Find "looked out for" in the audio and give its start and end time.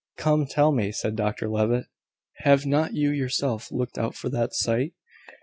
3.71-4.29